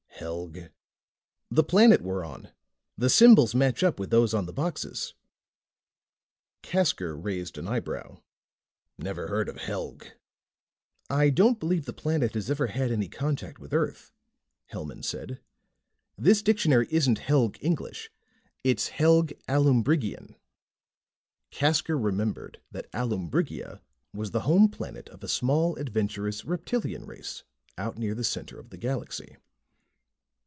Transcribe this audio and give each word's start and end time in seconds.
"Helg?" 0.21 0.69
"The 1.49 1.63
planet 1.63 1.99
we're 2.03 2.23
on. 2.23 2.49
The 2.95 3.09
symbols 3.09 3.55
match 3.55 3.81
up 3.81 3.99
with 3.99 4.11
those 4.11 4.35
on 4.35 4.45
the 4.45 4.53
boxes." 4.53 5.15
Casker 6.61 7.15
raised 7.19 7.57
an 7.57 7.67
eyebrow. 7.67 8.21
"Never 8.99 9.29
heard 9.29 9.49
of 9.49 9.55
Helg." 9.57 10.11
"I 11.09 11.31
don't 11.31 11.59
believe 11.59 11.85
the 11.85 11.91
planet 11.93 12.35
has 12.35 12.51
ever 12.51 12.67
had 12.67 12.91
any 12.91 13.07
contact 13.09 13.57
with 13.57 13.73
Earth," 13.73 14.11
Hellman 14.71 15.03
said. 15.03 15.39
"This 16.19 16.43
dictionary 16.43 16.85
isn't 16.91 17.21
Helg 17.21 17.57
English. 17.59 18.11
It's 18.63 18.89
Helg 18.89 19.33
Aloombrigian." 19.47 20.35
Casker 21.51 21.97
remembered 21.99 22.61
that 22.69 22.91
Aloombrigia 22.91 23.79
was 24.13 24.29
the 24.29 24.41
home 24.41 24.69
planet 24.69 25.09
of 25.09 25.23
a 25.23 25.27
small, 25.27 25.75
adventurous 25.77 26.45
reptilian 26.45 27.07
race, 27.07 27.43
out 27.75 27.97
near 27.97 28.13
the 28.13 28.23
center 28.23 28.59
of 28.59 28.69
the 28.69 28.77
Galaxy. 28.77 29.35